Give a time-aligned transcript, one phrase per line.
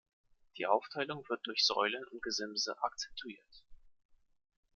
[0.57, 3.63] Die Aufteilung wird durch Säulen und Gesimse akzentuiert.